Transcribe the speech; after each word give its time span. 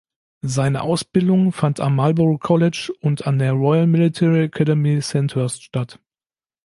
Seine 0.47 0.81
Ausbildung 0.81 1.51
fand 1.51 1.79
am 1.79 1.95
Marlborough 1.95 2.39
College 2.39 2.91
und 3.01 3.27
an 3.27 3.37
der 3.37 3.51
Royal 3.51 3.85
Military 3.85 4.45
Academy 4.45 4.99
Sandhurst 4.99 5.61
statt. 5.61 5.99